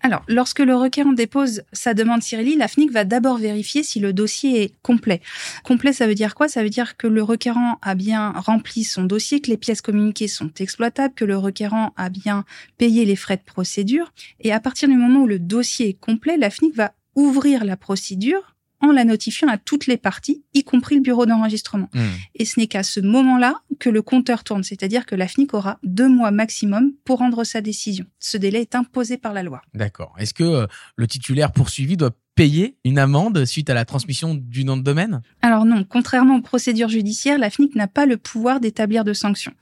Alors, 0.04 0.24
lorsque 0.26 0.58
le 0.58 0.74
requérant 0.74 1.12
dépose 1.12 1.62
sa 1.72 1.94
demande 1.94 2.22
Cyrilie, 2.22 2.56
la 2.56 2.66
FNIC 2.66 2.90
va 2.90 3.04
d'abord 3.04 3.38
vérifier 3.38 3.84
si 3.84 4.00
le 4.00 4.12
dossier 4.12 4.64
est 4.64 4.74
complet. 4.82 5.20
Complet, 5.62 5.92
ça 5.92 6.08
veut 6.08 6.16
dire 6.16 6.34
quoi? 6.34 6.48
Ça 6.48 6.64
veut 6.64 6.70
dire 6.70 6.96
que 6.96 7.06
le 7.06 7.22
requérant 7.22 7.78
a 7.82 7.94
bien 7.94 8.32
rempli 8.32 8.82
son 8.82 9.04
dossier, 9.04 9.40
que 9.40 9.48
les 9.48 9.56
pièces 9.56 9.80
communiquées 9.80 10.26
sont 10.26 10.50
exploitables, 10.58 11.14
que 11.14 11.24
le 11.24 11.38
requérant 11.38 11.92
a 11.96 12.08
bien 12.08 12.44
payé 12.78 13.04
les 13.04 13.14
frais 13.14 13.36
de 13.36 13.42
procédure. 13.42 14.12
Et 14.40 14.52
à 14.52 14.58
partir 14.58 14.88
du 14.88 14.96
moment 14.96 15.20
où 15.20 15.26
le 15.28 15.38
dossier 15.38 15.90
est 15.90 16.00
complet, 16.00 16.36
la 16.36 16.50
FNIC 16.50 16.74
va 16.74 16.94
ouvrir 17.14 17.64
la 17.64 17.76
procédure 17.76 18.51
en 18.82 18.92
la 18.92 19.04
notifiant 19.04 19.48
à 19.48 19.56
toutes 19.56 19.86
les 19.86 19.96
parties, 19.96 20.44
y 20.54 20.64
compris 20.64 20.96
le 20.96 21.00
bureau 21.00 21.24
d'enregistrement. 21.24 21.88
Hmm. 21.94 22.10
Et 22.34 22.44
ce 22.44 22.60
n'est 22.60 22.66
qu'à 22.66 22.82
ce 22.82 23.00
moment-là 23.00 23.62
que 23.78 23.88
le 23.88 24.02
compteur 24.02 24.44
tourne, 24.44 24.64
c'est-à-dire 24.64 25.06
que 25.06 25.14
la 25.14 25.28
FNIC 25.28 25.54
aura 25.54 25.78
deux 25.82 26.08
mois 26.08 26.30
maximum 26.30 26.92
pour 27.04 27.18
rendre 27.18 27.44
sa 27.44 27.60
décision. 27.60 28.04
Ce 28.18 28.36
délai 28.36 28.60
est 28.60 28.74
imposé 28.74 29.16
par 29.16 29.32
la 29.32 29.42
loi. 29.42 29.62
D'accord. 29.74 30.14
Est-ce 30.18 30.34
que 30.34 30.44
euh, 30.44 30.66
le 30.96 31.06
titulaire 31.06 31.52
poursuivi 31.52 31.96
doit 31.96 32.10
payer 32.34 32.76
une 32.84 32.98
amende 32.98 33.44
suite 33.44 33.70
à 33.70 33.74
la 33.74 33.84
transmission 33.84 34.34
du 34.34 34.64
nom 34.64 34.76
de 34.76 34.82
domaine? 34.82 35.22
Alors 35.42 35.64
non, 35.64 35.84
contrairement 35.84 36.36
aux 36.36 36.42
procédures 36.42 36.88
judiciaires, 36.88 37.38
la 37.38 37.50
FNIC 37.50 37.74
n'a 37.74 37.88
pas 37.88 38.06
le 38.06 38.16
pouvoir 38.16 38.60
d'établir 38.60 39.04
de 39.04 39.12
sanctions. 39.12 39.52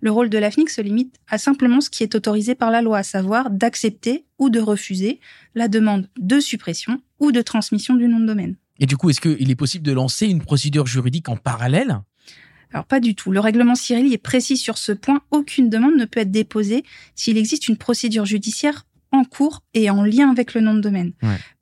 Le 0.00 0.10
rôle 0.10 0.30
de 0.30 0.38
la 0.38 0.50
FNIC 0.50 0.70
se 0.70 0.80
limite 0.80 1.16
à 1.28 1.38
simplement 1.38 1.80
ce 1.80 1.90
qui 1.90 2.02
est 2.02 2.14
autorisé 2.14 2.54
par 2.54 2.70
la 2.70 2.82
loi, 2.82 2.98
à 2.98 3.02
savoir 3.02 3.50
d'accepter 3.50 4.24
ou 4.38 4.50
de 4.50 4.60
refuser 4.60 5.20
la 5.54 5.68
demande 5.68 6.08
de 6.18 6.40
suppression 6.40 7.00
ou 7.18 7.32
de 7.32 7.42
transmission 7.42 7.94
du 7.94 8.08
nom 8.08 8.20
de 8.20 8.26
domaine. 8.26 8.56
Et 8.80 8.86
du 8.86 8.96
coup, 8.96 9.10
est-ce 9.10 9.20
qu'il 9.20 9.50
est 9.50 9.56
possible 9.56 9.84
de 9.84 9.92
lancer 9.92 10.26
une 10.26 10.40
procédure 10.40 10.86
juridique 10.86 11.28
en 11.28 11.36
parallèle? 11.36 12.00
Alors 12.72 12.86
pas 12.86 13.00
du 13.00 13.14
tout. 13.14 13.30
Le 13.30 13.40
règlement 13.40 13.74
Cyril 13.74 14.12
est 14.12 14.18
précis 14.18 14.56
sur 14.56 14.78
ce 14.78 14.92
point. 14.92 15.20
Aucune 15.30 15.68
demande 15.68 15.96
ne 15.96 16.04
peut 16.04 16.20
être 16.20 16.30
déposée 16.30 16.84
s'il 17.14 17.36
existe 17.36 17.68
une 17.68 17.76
procédure 17.76 18.24
judiciaire 18.24 18.86
en 19.12 19.24
cours 19.24 19.64
et 19.74 19.90
en 19.90 20.04
lien 20.04 20.30
avec 20.30 20.54
le 20.54 20.60
nom 20.60 20.74
de 20.74 20.80
domaine. 20.80 21.12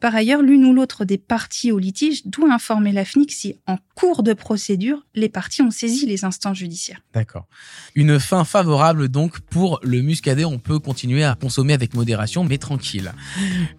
Par 0.01 0.15
ailleurs, 0.15 0.43
l'une 0.43 0.67
ou 0.67 0.75
l'autre 0.75 1.07
des 1.07 1.17
parties 1.17 1.73
au 1.73 1.79
litige 1.79 2.27
doit 2.27 2.53
informer 2.53 2.93
la 2.93 3.07
FNIC 3.07 3.33
si, 3.33 3.57
en 3.67 3.79
cours 3.99 4.23
de 4.23 4.33
procédure, 4.33 5.05
les 5.17 5.29
parties 5.29 5.61
ont 5.61 5.73
saisi 5.73 6.07
les 6.07 6.25
instances 6.25 6.59
judiciaires. 6.59 7.01
D'accord. 7.15 7.49
Une 7.97 8.21
fin 8.21 8.45
favorable 8.45 9.09
donc 9.09 9.41
pour 9.41 9.81
le 9.83 10.03
muscadet. 10.03 10.45
On 10.45 10.61
peut 10.61 10.79
continuer 10.79 11.25
à 11.25 11.35
consommer 11.35 11.73
avec 11.73 11.95
modération, 11.95 12.45
mais 12.45 12.59
tranquille. 12.59 13.13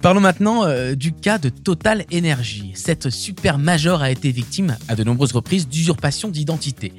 Parlons 0.01 0.19
maintenant 0.19 0.65
euh, 0.65 0.95
du 0.95 1.13
cas 1.13 1.37
de 1.37 1.47
Total 1.47 2.03
Energy. 2.13 2.73
Cette 2.75 3.09
super 3.09 3.59
major 3.59 4.01
a 4.01 4.11
été 4.11 4.29
victime 4.31 4.75
à 4.89 4.95
de 4.95 5.05
nombreuses 5.05 5.31
reprises 5.31 5.69
d'usurpation 5.69 6.27
d'identité. 6.27 6.91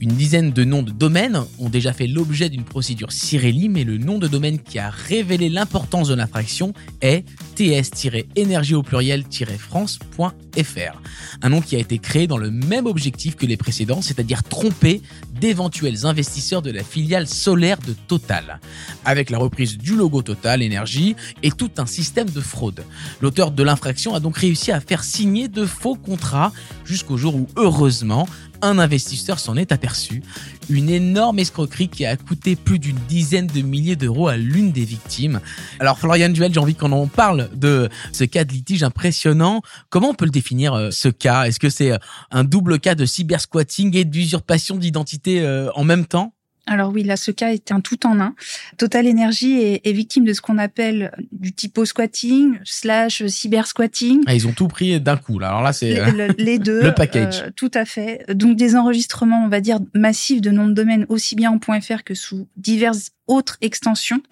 Une 0.00 0.10
dizaine 0.10 0.50
de 0.50 0.64
noms 0.64 0.82
de 0.82 0.90
domaines 0.90 1.44
ont 1.60 1.68
déjà 1.68 1.92
fait 1.92 2.08
l'objet 2.08 2.48
d'une 2.48 2.64
procédure 2.64 3.12
Cirelli, 3.12 3.68
mais 3.68 3.84
le 3.84 3.98
nom 3.98 4.18
de 4.18 4.26
domaine 4.26 4.58
qui 4.58 4.80
a 4.80 4.90
révélé 4.90 5.48
l'importance 5.48 6.08
de 6.08 6.14
l'infraction 6.14 6.72
est 7.00 7.24
ts-énergie 7.54 8.74
au 8.74 8.82
pluriel-france.fr. 8.82 11.00
Un 11.40 11.48
nom 11.48 11.60
qui 11.60 11.76
a 11.76 11.78
été 11.78 12.00
créé 12.00 12.26
dans 12.26 12.38
le 12.38 12.50
même 12.64 12.86
objectif 12.86 13.36
que 13.36 13.46
les 13.46 13.56
précédents, 13.56 14.02
c'est-à-dire 14.02 14.42
tromper 14.42 15.02
d'éventuels 15.40 16.06
investisseurs 16.06 16.62
de 16.62 16.70
la 16.70 16.82
filiale 16.82 17.26
solaire 17.26 17.78
de 17.86 17.94
Total, 18.08 18.60
avec 19.04 19.30
la 19.30 19.38
reprise 19.38 19.78
du 19.78 19.94
logo 19.96 20.22
Total 20.22 20.62
Énergie 20.62 21.16
et 21.42 21.50
tout 21.50 21.70
un 21.78 21.86
système 21.86 22.28
de 22.28 22.40
fraude. 22.40 22.84
L'auteur 23.20 23.50
de 23.50 23.62
l'infraction 23.62 24.14
a 24.14 24.20
donc 24.20 24.36
réussi 24.36 24.72
à 24.72 24.80
faire 24.80 25.04
signer 25.04 25.48
de 25.48 25.66
faux 25.66 25.96
contrats 25.96 26.52
jusqu'au 26.84 27.16
jour 27.16 27.34
où, 27.36 27.48
heureusement, 27.56 28.26
un 28.64 28.78
investisseur 28.78 29.38
s'en 29.38 29.56
est 29.56 29.72
aperçu. 29.72 30.22
Une 30.68 30.88
énorme 30.88 31.38
escroquerie 31.38 31.88
qui 31.88 32.04
a 32.04 32.16
coûté 32.16 32.56
plus 32.56 32.78
d'une 32.78 32.98
dizaine 33.08 33.46
de 33.46 33.60
milliers 33.60 33.96
d'euros 33.96 34.28
à 34.28 34.36
l'une 34.36 34.72
des 34.72 34.84
victimes. 34.84 35.40
Alors 35.78 35.98
Florian 35.98 36.30
Duel, 36.30 36.52
j'ai 36.52 36.60
envie 36.60 36.74
qu'on 36.74 36.92
en 36.92 37.06
parle 37.06 37.50
de 37.54 37.88
ce 38.12 38.24
cas 38.24 38.44
de 38.44 38.52
litige 38.52 38.82
impressionnant. 38.82 39.60
Comment 39.90 40.10
on 40.10 40.14
peut 40.14 40.24
le 40.24 40.30
définir 40.30 40.74
euh, 40.74 40.90
ce 40.90 41.08
cas? 41.08 41.44
Est-ce 41.44 41.60
que 41.60 41.70
c'est 41.70 41.92
euh, 41.92 41.98
un 42.30 42.44
double 42.44 42.80
cas 42.80 42.94
de 42.94 43.04
cybersquatting 43.04 43.96
et 43.96 44.04
d'usurpation 44.04 44.76
d'identité 44.76 45.42
euh, 45.42 45.70
en 45.74 45.84
même 45.84 46.06
temps? 46.06 46.34
Alors 46.66 46.92
oui, 46.92 47.02
là, 47.02 47.16
ce 47.16 47.30
cas 47.30 47.52
est 47.52 47.72
un 47.72 47.80
tout 47.80 48.06
en 48.06 48.20
un. 48.20 48.34
Total 48.78 49.06
Energy 49.06 49.60
est, 49.60 49.92
victime 49.92 50.24
de 50.24 50.32
ce 50.32 50.40
qu'on 50.40 50.58
appelle 50.58 51.12
du 51.30 51.52
typo 51.52 51.84
squatting 51.84 52.58
slash 52.64 53.24
cyber 53.26 53.66
squatting. 53.66 54.22
Ah, 54.26 54.34
ils 54.34 54.48
ont 54.48 54.52
tout 54.52 54.68
pris 54.68 54.98
d'un 55.00 55.16
coup. 55.16 55.38
Là. 55.38 55.48
Alors 55.48 55.62
là, 55.62 55.72
c'est 55.72 56.00
les, 56.38 56.58
deux. 56.58 56.82
le 56.84 56.94
package. 56.94 57.42
Euh, 57.42 57.50
tout 57.54 57.70
à 57.74 57.84
fait. 57.84 58.24
Donc 58.32 58.56
des 58.56 58.76
enregistrements, 58.76 59.44
on 59.44 59.48
va 59.48 59.60
dire 59.60 59.78
massifs 59.94 60.40
de 60.40 60.50
noms 60.50 60.66
de 60.66 60.72
domaine 60.72 61.04
aussi 61.08 61.36
bien 61.36 61.50
en 61.50 61.80
.fr 61.80 62.02
que 62.02 62.14
sous 62.14 62.48
diverses 62.56 63.10
autres 63.26 63.58
extensions. 63.60 64.22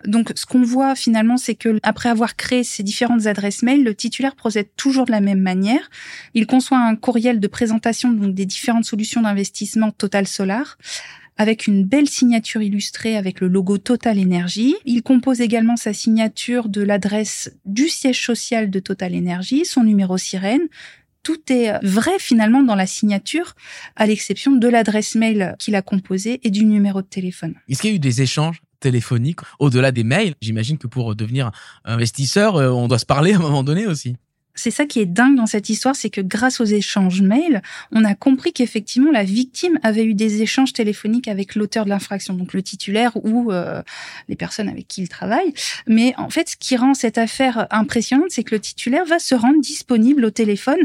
Donc 0.05 0.31
ce 0.35 0.45
qu'on 0.45 0.63
voit 0.63 0.95
finalement, 0.95 1.37
c'est 1.37 1.55
que 1.55 1.79
après 1.83 2.09
avoir 2.09 2.35
créé 2.35 2.63
ces 2.63 2.83
différentes 2.83 3.25
adresses 3.25 3.63
mail, 3.63 3.83
le 3.83 3.95
titulaire 3.95 4.35
procède 4.35 4.67
toujours 4.75 5.05
de 5.05 5.11
la 5.11 5.21
même 5.21 5.41
manière. 5.41 5.89
Il 6.33 6.47
conçoit 6.47 6.79
un 6.79 6.95
courriel 6.95 7.39
de 7.39 7.47
présentation 7.47 8.11
donc 8.11 8.33
des 8.33 8.45
différentes 8.45 8.85
solutions 8.85 9.21
d'investissement 9.21 9.91
Total 9.91 10.27
Solar 10.27 10.77
avec 11.37 11.67
une 11.67 11.83
belle 11.83 12.09
signature 12.09 12.61
illustrée 12.61 13.15
avec 13.15 13.41
le 13.41 13.47
logo 13.47 13.77
Total 13.77 14.19
Energy. 14.19 14.75
Il 14.85 15.03
compose 15.03 15.41
également 15.41 15.77
sa 15.77 15.93
signature 15.93 16.69
de 16.69 16.81
l'adresse 16.81 17.51
du 17.65 17.87
siège 17.89 18.25
social 18.25 18.69
de 18.69 18.79
Total 18.79 19.15
Energy, 19.15 19.65
son 19.65 19.83
numéro 19.83 20.17
sirène. 20.17 20.67
Tout 21.23 21.51
est 21.51 21.77
vrai 21.85 22.19
finalement 22.19 22.63
dans 22.63 22.75
la 22.75 22.87
signature, 22.87 23.53
à 23.95 24.05
l'exception 24.05 24.53
de 24.53 24.67
l'adresse 24.67 25.15
mail 25.15 25.55
qu'il 25.59 25.75
a 25.75 25.81
composée 25.81 26.39
et 26.43 26.51
du 26.51 26.65
numéro 26.65 27.01
de 27.01 27.07
téléphone. 27.07 27.55
Est-ce 27.67 27.81
qu'il 27.81 27.89
y 27.89 27.93
a 27.93 27.95
eu 27.97 27.99
des 27.99 28.21
échanges 28.21 28.61
téléphoniques 28.79 29.41
au-delà 29.59 29.91
des 29.91 30.03
mails? 30.03 30.35
J'imagine 30.41 30.77
que 30.77 30.87
pour 30.87 31.15
devenir 31.15 31.51
investisseur, 31.83 32.55
euh, 32.55 32.69
on 32.69 32.87
doit 32.87 32.99
se 32.99 33.05
parler 33.05 33.33
à 33.33 33.37
un 33.37 33.39
moment 33.39 33.63
donné 33.63 33.87
aussi 33.87 34.15
c'est 34.57 34.71
ça 34.71 34.85
qui 34.85 34.99
est 34.99 35.05
dingue 35.05 35.35
dans 35.35 35.45
cette 35.45 35.69
histoire, 35.69 35.95
c'est 35.95 36.09
que 36.09 36.21
grâce 36.21 36.59
aux 36.59 36.65
échanges 36.65 37.21
mails, 37.21 37.61
on 37.91 38.03
a 38.03 38.15
compris 38.15 38.51
qu'effectivement 38.51 39.11
la 39.11 39.23
victime 39.23 39.79
avait 39.83 40.03
eu 40.03 40.13
des 40.13 40.41
échanges 40.41 40.73
téléphoniques 40.73 41.27
avec 41.27 41.55
l'auteur 41.55 41.85
de 41.85 41.89
l'infraction, 41.89 42.33
donc 42.33 42.53
le 42.53 42.61
titulaire 42.61 43.11
ou 43.23 43.51
euh, 43.51 43.81
les 44.27 44.35
personnes 44.35 44.67
avec 44.67 44.87
qui 44.87 45.03
il 45.03 45.09
travaille. 45.09 45.53
Mais 45.87 46.13
en 46.17 46.29
fait, 46.29 46.49
ce 46.49 46.55
qui 46.57 46.75
rend 46.75 46.93
cette 46.93 47.17
affaire 47.17 47.67
impressionnante, 47.71 48.29
c'est 48.29 48.43
que 48.43 48.55
le 48.55 48.59
titulaire 48.59 49.05
va 49.05 49.19
se 49.19 49.35
rendre 49.35 49.61
disponible 49.61 50.25
au 50.25 50.31
téléphone 50.31 50.79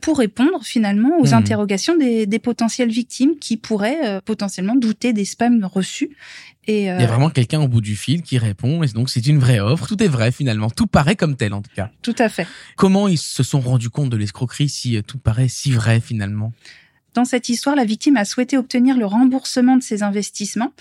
pour 0.00 0.18
répondre 0.18 0.62
finalement 0.62 1.18
aux 1.18 1.30
hmm. 1.30 1.34
interrogations 1.34 1.96
des, 1.96 2.26
des, 2.26 2.38
potentielles 2.38 2.90
victimes 2.90 3.36
qui 3.38 3.56
pourraient 3.56 4.00
euh, 4.04 4.20
potentiellement 4.24 4.76
douter 4.76 5.12
des 5.12 5.24
spams 5.24 5.64
reçus 5.64 6.10
et 6.66 6.90
euh... 6.90 6.96
Il 6.98 7.02
y 7.02 7.04
a 7.04 7.06
vraiment 7.06 7.30
quelqu'un 7.30 7.60
au 7.60 7.68
bout 7.68 7.80
du 7.80 7.96
fil 7.96 8.22
qui 8.22 8.38
répond, 8.38 8.82
et 8.82 8.88
donc 8.88 9.10
c'est 9.10 9.26
une 9.26 9.38
vraie 9.38 9.60
offre. 9.60 9.86
Tout 9.86 10.02
est 10.02 10.08
vrai 10.08 10.32
finalement, 10.32 10.70
tout 10.70 10.86
paraît 10.86 11.16
comme 11.16 11.36
tel 11.36 11.54
en 11.54 11.62
tout 11.62 11.70
cas. 11.74 11.90
Tout 12.02 12.14
à 12.18 12.28
fait. 12.28 12.46
Comment 12.76 13.08
ils 13.08 13.18
se 13.18 13.42
sont 13.42 13.60
rendus 13.60 13.90
compte 13.90 14.10
de 14.10 14.16
l'escroquerie 14.16 14.68
si 14.68 14.96
euh, 14.96 15.02
tout 15.02 15.18
paraît 15.18 15.48
si 15.48 15.70
vrai 15.72 16.00
finalement? 16.00 16.52
Dans 17.16 17.24
cette 17.24 17.48
histoire, 17.48 17.74
la 17.74 17.86
victime 17.86 18.18
a 18.18 18.26
souhaité 18.26 18.58
obtenir 18.58 18.98
le 18.98 19.06
remboursement 19.06 19.78
de 19.78 19.82
ses 19.82 20.02
investissements. 20.02 20.72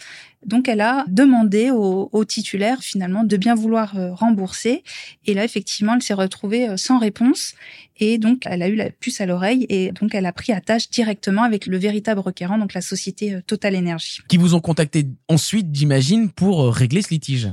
Donc, 0.46 0.68
elle 0.68 0.82
a 0.82 1.06
demandé 1.08 1.72
au, 1.72 2.25
titulaire, 2.25 2.82
finalement, 2.82 3.24
de 3.24 3.38
bien 3.38 3.56
vouloir 3.56 3.98
euh, 3.98 4.13
rembourser. 4.13 4.84
Et 5.25 5.34
là, 5.34 5.46
effectivement, 5.46 5.96
elle 5.96 6.04
s'est 6.04 6.13
retrouvée 6.13 6.68
euh, 6.68 6.77
sans 6.77 7.00
réponse. 7.00 7.54
Et 7.98 8.18
donc, 8.18 8.44
elle 8.46 8.62
a 8.62 8.68
eu 8.68 8.75
la 8.75 8.89
puce 8.89 9.22
à 9.22 9.25
l'oreille. 9.25 9.65
Et 9.70 9.94
donc, 9.94 10.13
elle 10.13 10.25
a 10.25 10.34
pris 10.34 10.51
à 10.51 10.60
tâche 10.60 10.89
directement 10.89 11.44
avec 11.44 11.68
le 11.68 11.77
véritable 11.77 12.20
requérant, 12.20 12.58
donc 12.58 12.74
la 12.74 12.82
société 12.82 13.34
euh, 13.34 13.42
Total 13.48 13.74
Energy. 13.74 14.20
Qui 14.27 14.38
vous 14.38 14.56
ont 14.56 14.62
contacté 14.62 15.08
ensuite, 15.30 15.68
j'imagine, 15.72 16.30
pour 16.30 16.68
régler 16.75 17.01
ce 17.01 17.12
litige 17.12 17.48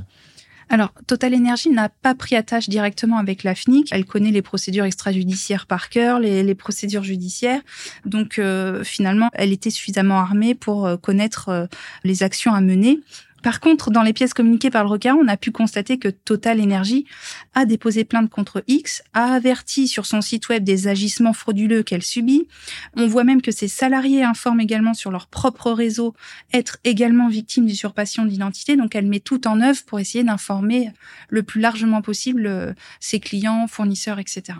alors, 0.69 0.93
Total 1.07 1.35
Energy 1.35 1.69
n'a 1.69 1.89
pas 1.89 2.15
pris 2.15 2.35
à 2.35 2.43
tâche 2.43 2.69
directement 2.69 3.17
avec 3.17 3.43
la 3.43 3.55
FNIC. 3.55 3.89
Elle 3.91 4.05
connaît 4.05 4.31
les 4.31 4.41
procédures 4.41 4.85
extrajudiciaires 4.85 5.65
par 5.65 5.89
cœur, 5.89 6.19
les, 6.19 6.55
procédures 6.55 7.03
judiciaires. 7.03 7.61
Donc, 8.05 8.39
euh, 8.39 8.83
finalement, 8.83 9.29
elle 9.33 9.51
était 9.51 9.69
suffisamment 9.69 10.19
armée 10.19 10.55
pour 10.55 10.85
euh, 10.85 10.97
connaître 10.97 11.49
euh, 11.49 11.65
les 12.03 12.23
actions 12.23 12.53
à 12.53 12.61
mener. 12.61 12.99
Par 13.43 13.59
contre, 13.59 13.91
dans 13.91 14.01
les 14.03 14.13
pièces 14.13 14.33
communiquées 14.33 14.69
par 14.69 14.83
le 14.83 14.89
requérant, 14.89 15.19
on 15.21 15.27
a 15.27 15.35
pu 15.35 15.51
constater 15.51 15.99
que 15.99 16.07
Total 16.07 16.61
Energy 16.61 17.05
a 17.53 17.65
déposé 17.65 18.05
plainte 18.05 18.29
contre 18.29 18.63
X, 18.67 19.03
a 19.13 19.33
averti 19.33 19.87
sur 19.89 20.05
son 20.05 20.21
site 20.21 20.47
web 20.47 20.63
des 20.63 20.87
agissements 20.87 21.33
frauduleux 21.33 21.83
qu'elle 21.83 22.03
subit. 22.03 22.47
On 22.95 23.05
voit 23.05 23.25
même 23.25 23.41
que 23.41 23.51
ses 23.51 23.67
salariés 23.67 24.23
informent 24.23 24.61
également 24.61 24.93
sur 24.93 25.11
leur 25.11 25.27
propre 25.27 25.71
réseau 25.71 26.15
être 26.53 26.77
également 26.85 27.27
victimes 27.27 27.65
d'usurpation 27.65 28.25
d'identité. 28.25 28.77
Donc 28.77 28.95
elle 28.95 29.07
met 29.07 29.19
tout 29.19 29.45
en 29.45 29.59
œuvre 29.59 29.83
pour 29.85 29.99
essayer 29.99 30.23
d'informer 30.23 30.91
le 31.27 31.43
plus 31.43 31.59
largement 31.59 32.01
possible 32.01 32.47
euh, 32.47 32.73
ses 33.01 33.19
clients, 33.19 33.67
fournisseurs, 33.67 34.19
etc. 34.19 34.59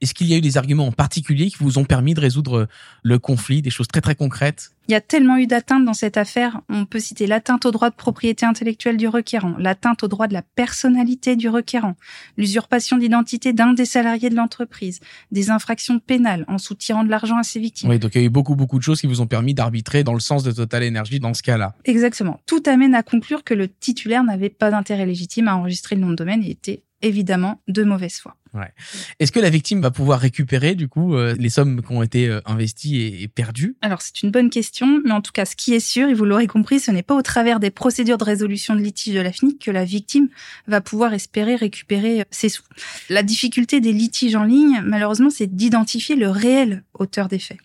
Est-ce 0.00 0.14
qu'il 0.14 0.26
y 0.26 0.34
a 0.34 0.36
eu 0.36 0.40
des 0.40 0.56
arguments 0.56 0.86
en 0.86 0.92
particulier 0.92 1.50
qui 1.50 1.56
vous 1.60 1.78
ont 1.78 1.84
permis 1.84 2.14
de 2.14 2.20
résoudre 2.20 2.68
le 3.02 3.18
conflit, 3.18 3.62
des 3.62 3.70
choses 3.70 3.88
très 3.88 4.00
très 4.00 4.14
concrètes? 4.14 4.70
Il 4.88 4.92
y 4.92 4.96
a 4.96 5.00
tellement 5.00 5.36
eu 5.36 5.46
d'atteintes 5.46 5.84
dans 5.84 5.94
cette 5.94 6.16
affaire. 6.16 6.60
On 6.68 6.86
peut 6.86 6.98
citer 6.98 7.28
l'atteinte 7.28 7.64
au 7.66 7.70
droit 7.70 7.88
de 7.90 7.94
propriété 7.94 8.44
intellectuelle 8.44 8.96
du 8.96 9.06
requérant, 9.06 9.54
l'atteinte 9.58 10.02
au 10.02 10.08
droit 10.08 10.26
de 10.26 10.32
la 10.32 10.42
personnalité 10.42 11.36
du 11.36 11.48
requérant, 11.48 11.94
l'usurpation 12.36 12.98
d'identité 12.98 13.52
d'un 13.52 13.74
des 13.74 13.84
salariés 13.84 14.28
de 14.28 14.34
l'entreprise, 14.34 15.00
des 15.30 15.50
infractions 15.50 16.00
pénales 16.00 16.44
en 16.48 16.58
soutirant 16.58 17.04
de 17.04 17.10
l'argent 17.10 17.38
à 17.38 17.44
ses 17.44 17.60
victimes. 17.60 17.90
Oui, 17.90 17.98
donc 17.98 18.14
il 18.14 18.20
y 18.20 18.24
a 18.24 18.26
eu 18.26 18.30
beaucoup 18.30 18.56
beaucoup 18.56 18.78
de 18.78 18.82
choses 18.82 19.00
qui 19.00 19.06
vous 19.06 19.20
ont 19.20 19.26
permis 19.26 19.54
d'arbitrer 19.54 20.02
dans 20.04 20.14
le 20.14 20.20
sens 20.20 20.42
de 20.42 20.50
Total 20.50 20.86
Energy 20.86 21.20
dans 21.20 21.34
ce 21.34 21.42
cas-là. 21.42 21.74
Exactement. 21.84 22.40
Tout 22.46 22.62
amène 22.66 22.94
à 22.94 23.02
conclure 23.02 23.44
que 23.44 23.54
le 23.54 23.68
titulaire 23.68 24.24
n'avait 24.24 24.50
pas 24.50 24.70
d'intérêt 24.70 25.06
légitime 25.06 25.48
à 25.48 25.56
enregistrer 25.56 25.94
le 25.94 26.02
nom 26.02 26.10
de 26.10 26.16
domaine 26.16 26.42
et 26.42 26.50
était 26.50 26.82
évidemment 27.02 27.60
de 27.68 27.84
mauvaise 27.84 28.18
foi. 28.18 28.36
Ouais. 28.54 28.70
Est-ce 29.18 29.32
que 29.32 29.40
la 29.40 29.48
victime 29.48 29.80
va 29.80 29.90
pouvoir 29.90 30.20
récupérer 30.20 30.74
du 30.74 30.86
coup 30.86 31.14
euh, 31.14 31.34
les 31.38 31.48
sommes 31.48 31.80
qui 31.80 31.90
ont 31.90 32.02
été 32.02 32.28
euh, 32.28 32.40
investies 32.44 33.00
et, 33.00 33.26
perdues? 33.26 33.76
Alors 33.80 34.02
c'est 34.02 34.22
une 34.22 34.30
bonne 34.30 34.50
question, 34.50 35.00
mais 35.04 35.12
en 35.12 35.22
tout 35.22 35.32
cas 35.32 35.46
ce 35.46 35.56
qui 35.56 35.72
est 35.72 35.80
sûr, 35.80 36.08
et 36.08 36.14
vous 36.14 36.26
l'aurez 36.26 36.46
compris, 36.46 36.78
ce 36.78 36.90
n'est 36.90 37.02
pas 37.02 37.14
au 37.14 37.22
travers 37.22 37.60
des 37.60 37.70
procédures 37.70 38.18
de 38.18 38.24
résolution 38.24 38.74
de 38.74 38.80
litige 38.80 39.14
de 39.14 39.20
la 39.20 39.32
FNIC 39.32 39.58
que 39.58 39.70
la 39.70 39.86
victime 39.86 40.28
va 40.66 40.82
pouvoir 40.82 41.14
espérer 41.14 41.56
récupérer 41.56 42.20
euh, 42.20 42.24
ses 42.30 42.50
sous. 42.50 42.62
La 43.08 43.22
difficulté 43.22 43.80
des 43.80 43.92
litiges 43.92 44.36
en 44.36 44.44
ligne, 44.44 44.82
malheureusement, 44.84 45.30
c'est 45.30 45.54
d'identifier 45.54 46.16
le 46.16 46.28
réel 46.28 46.84
auteur 46.92 47.28
des 47.28 47.38
faits. 47.38 47.58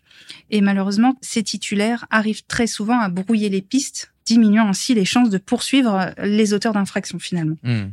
Et 0.52 0.62
malheureusement, 0.62 1.18
ces 1.22 1.44
titulaires 1.44 2.06
arrivent 2.12 2.46
très 2.48 2.68
souvent 2.68 3.00
à 3.00 3.10
brouiller 3.10 3.50
les 3.50 3.62
pistes, 3.62 4.14
diminuant 4.26 4.70
ainsi 4.70 4.94
les 4.94 5.06
chances 5.06 5.30
de 5.30 5.38
poursuivre 5.38 6.14
les 6.18 6.54
auteurs 6.54 6.74
d'infractions 6.74 7.20
finalement. 7.20 7.58
Hmm 7.64 7.88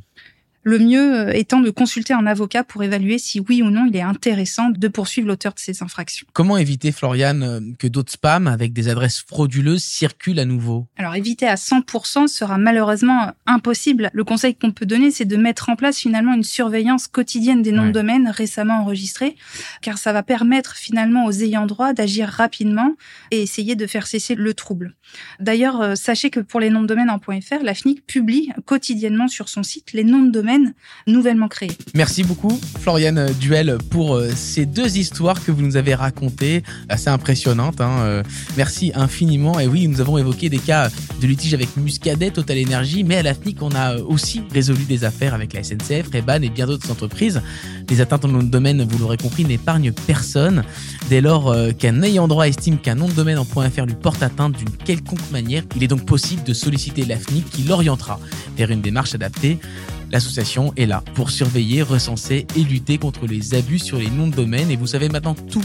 le 0.65 0.79
mieux 0.79 1.29
euh, 1.29 1.33
étant 1.33 1.61
de 1.61 1.71
consulter 1.71 2.15
un 2.15 2.27
avocat 2.27 2.65
pour 2.65 2.83
évaluer 2.83 3.19
si 3.19 3.41
oui 3.41 3.63
ou 3.63 3.71
non 3.71 3.87
il 3.87 3.97
est 3.97 4.03
intéressant 4.03 4.71
de 4.71 4.89
poursuivre 4.89 5.29
l'auteur 5.29 5.53
de 5.53 5.61
ces 5.61 5.83
infractions. 5.83 6.27
Comment 6.33 6.57
éviter, 6.57 6.91
Floriane, 6.91 7.43
euh, 7.43 7.61
que 7.79 7.87
d'autres 7.87 8.13
spams 8.13 8.49
avec 8.49 8.73
des 8.73 8.89
adresses 8.89 9.21
frauduleuses 9.21 9.85
circulent 9.85 10.41
à 10.41 10.45
nouveau? 10.45 10.87
Alors 10.97 11.15
éviter 11.15 11.47
à 11.47 11.55
100% 11.55 12.27
sera 12.27 12.59
malheureusement 12.59 13.33
impossible. 13.47 14.11
Le 14.13 14.25
conseil 14.25 14.55
qu'on 14.55 14.73
peut 14.73 14.87
donner, 14.87 15.11
c'est 15.11 15.25
de 15.27 15.37
mettre 15.37 15.69
en 15.69 15.77
place 15.77 15.99
finalement 15.99 16.35
une 16.35 16.43
surveillance 16.43 17.07
quotidienne 17.07 17.63
des 17.63 17.73
noms 17.73 17.87
de 17.87 17.93
domaine 17.93 18.29
récemment 18.29 18.81
enregistrés, 18.81 19.37
car 19.83 19.99
ça 19.99 20.13
va 20.13 20.23
permettre 20.23 20.77
finalement 20.77 21.27
aux 21.27 21.33
ayants 21.33 21.67
droit 21.67 21.93
d'agir 21.93 22.29
rapidement 22.29 22.95
et 23.31 23.43
essayer 23.43 23.77
de 23.77 23.87
faire 23.87 24.07
cesser 24.07 24.35
le 24.35 24.55
trouble. 24.55 24.95
D'ailleurs, 25.41 25.81
euh, 25.81 25.95
sachez 25.95 26.31
que 26.31 26.41
pour 26.41 26.61
les 26.61 26.71
noms 26.71 26.83
de 26.83 26.87
domaine 26.87 27.11
en 27.11 27.19
.fr, 27.19 27.63
la 27.63 27.75
FNIC 27.75 28.07
publie 28.07 28.51
quotidiennement 28.65 29.29
sur 29.29 29.49
son 29.49 29.63
site 29.63 29.93
les 29.93 30.05
noms 30.05 30.23
de 30.23 30.31
domaine 30.31 30.54
nouvellement 31.07 31.49
créé. 31.49 31.71
Merci 31.95 32.25
beaucoup, 32.25 32.59
Floriane 32.81 33.33
Duel, 33.41 33.79
pour 33.91 34.17
euh, 34.17 34.31
ces 34.35 34.67
deux 34.67 34.99
histoires 34.99 35.45
que 35.45 35.53
vous 35.53 35.63
nous 35.63 35.77
avez 35.77 35.95
racontées, 35.95 36.63
assez 36.89 37.09
impressionnantes. 37.09 37.81
Hein. 37.81 37.99
Euh. 38.01 38.23
Merci 38.57 38.93
infiniment. 38.95 39.61
Et 39.61 39.67
oui, 39.67 39.87
nous 39.89 40.01
avons 40.01 40.19
évoqué 40.19 40.49
des 40.49 40.59
cas 40.59 40.91
de 41.21 41.27
litige 41.27 41.55
avec 41.55 41.77
Muscadet, 41.77 42.31
Total 42.31 42.59
Energy, 42.67 43.05
mais 43.05 43.17
à 43.17 43.23
la 43.23 43.35
FNIC, 43.35 43.63
on 43.63 43.71
a 43.75 43.97
aussi 43.97 44.43
résolu 44.53 44.85
des 44.85 45.05
affaires 45.05 45.35
avec 45.35 45.53
la 45.53 45.63
SNCF, 45.63 46.09
Reban 46.13 46.43
et 46.43 46.51
bien 46.51 46.67
d'autres 46.67 46.91
entreprises. 46.91 47.41
Les 47.89 48.01
atteintes 48.01 48.25
nom 48.29 48.43
de 48.43 48.49
domaine, 48.49 48.83
vous 48.83 48.99
l'aurez 48.99 49.17
compris, 49.17 49.45
n'épargnent 49.45 49.93
personne. 49.93 50.65
Dès 51.09 51.21
lors 51.21 51.49
euh, 51.49 51.73
qu'un 51.73 52.03
ayant 52.03 52.29
droit 52.29 52.49
estime 52.49 52.79
qu'un 52.79 52.95
nom 52.95 53.09
de 53.09 53.13
domaine 53.13 53.39
en 53.39 53.45
.fr 53.45 53.87
lui 53.87 53.95
porte 53.95 54.23
atteinte 54.23 54.57
d'une 54.57 54.71
quelconque 54.71 55.31
manière, 55.31 55.63
il 55.77 55.83
est 55.83 55.89
donc 55.89 56.05
possible 56.07 56.43
de 56.45 56.53
solliciter 56.53 57.05
l'AFNIC 57.05 57.49
qui 57.51 57.63
l'orientera 57.63 58.19
vers 58.57 58.71
une 58.71 58.81
démarche 58.81 59.15
adaptée. 59.15 59.59
L'association 60.11 60.73
est 60.77 60.87
là 60.87 61.03
pour 61.15 61.31
surveiller, 61.31 61.83
recenser 61.83 62.47
et 62.57 62.61
lutter 62.61 62.99
contre 62.99 63.27
les 63.27 63.55
abus 63.55 63.79
sur 63.79 63.99
les 63.99 64.11
noms 64.11 64.29
de 64.29 64.35
domaine. 64.35 64.71
Et 64.71 64.77
vous 64.77 64.87
savez 64.87 65.09
maintenant 65.09 65.35
tout 65.35 65.65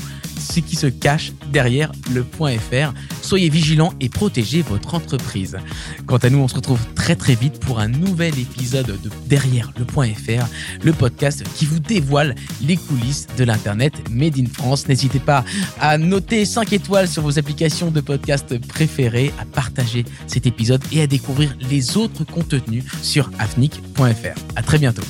ce 0.49 0.59
qui 0.59 0.75
se 0.75 0.87
cache 0.87 1.31
derrière 1.51 1.91
le 2.11 2.23
.fr. 2.23 2.93
Soyez 3.21 3.49
vigilants 3.49 3.93
et 3.99 4.09
protégez 4.09 4.61
votre 4.61 4.95
entreprise. 4.95 5.57
Quant 6.05 6.17
à 6.17 6.29
nous, 6.29 6.39
on 6.39 6.47
se 6.47 6.55
retrouve 6.55 6.79
très 6.95 7.15
très 7.15 7.35
vite 7.35 7.59
pour 7.59 7.79
un 7.79 7.87
nouvel 7.87 8.37
épisode 8.39 8.87
de 8.87 9.09
Derrière 9.27 9.71
le 9.77 9.85
.fr, 9.85 10.45
le 10.83 10.93
podcast 10.93 11.43
qui 11.55 11.65
vous 11.65 11.79
dévoile 11.79 12.35
les 12.61 12.77
coulisses 12.77 13.27
de 13.37 13.43
l'Internet 13.43 13.93
Made 14.09 14.37
in 14.39 14.45
France. 14.51 14.87
N'hésitez 14.87 15.19
pas 15.19 15.43
à 15.79 15.97
noter 15.97 16.45
5 16.45 16.73
étoiles 16.73 17.07
sur 17.07 17.21
vos 17.21 17.37
applications 17.37 17.91
de 17.91 18.01
podcast 18.01 18.57
préférées, 18.67 19.31
à 19.39 19.45
partager 19.45 20.05
cet 20.27 20.47
épisode 20.47 20.81
et 20.91 21.01
à 21.01 21.07
découvrir 21.07 21.55
les 21.69 21.97
autres 21.97 22.23
contenus 22.23 22.83
sur 23.01 23.29
afnic.fr. 23.39 24.39
À 24.55 24.63
très 24.63 24.77
bientôt. 24.77 25.03